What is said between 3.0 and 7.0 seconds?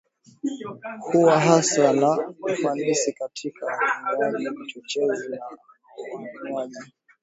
katika watumiaji vichochezi na wanywaji